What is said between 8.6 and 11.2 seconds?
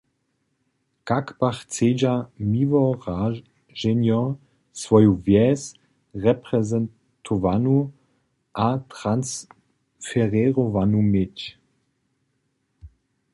a transferěrowanu